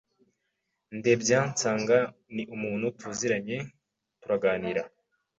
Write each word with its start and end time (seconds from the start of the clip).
ndebya 0.97 1.39
nsanga 1.51 1.97
ni 2.33 2.43
umuntu 2.55 2.85
tuziranye 2.99 3.57
turaganira 4.21 4.81